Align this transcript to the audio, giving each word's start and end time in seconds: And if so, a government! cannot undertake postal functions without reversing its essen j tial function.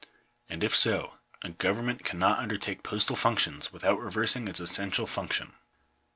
And 0.49 0.63
if 0.63 0.75
so, 0.75 1.19
a 1.43 1.51
government! 1.51 2.03
cannot 2.03 2.39
undertake 2.39 2.81
postal 2.81 3.15
functions 3.15 3.71
without 3.71 3.99
reversing 3.99 4.47
its 4.47 4.59
essen 4.59 4.89
j 4.89 5.03
tial 5.03 5.07
function. 5.07 5.53